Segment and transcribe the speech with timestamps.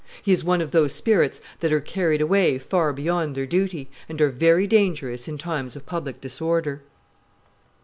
[0.23, 4.19] He is one of those spirits that are carried away far beyond their duty, and
[4.19, 6.81] are very dangerous in times of public disorder."